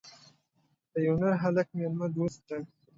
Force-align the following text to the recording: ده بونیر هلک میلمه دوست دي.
ده 0.91 0.99
بونیر 1.05 1.33
هلک 1.43 1.67
میلمه 1.77 2.07
دوست 2.15 2.39
دي. 2.47 2.59